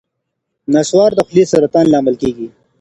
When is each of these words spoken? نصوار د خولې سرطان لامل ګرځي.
نصوار 0.73 1.11
د 1.15 1.19
خولې 1.27 1.43
سرطان 1.51 1.85
لامل 1.89 2.15
ګرځي. 2.21 2.47